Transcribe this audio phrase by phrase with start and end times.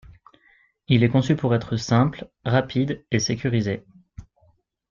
[0.87, 3.85] Il est conçu pour être simple, rapide et sécurisé.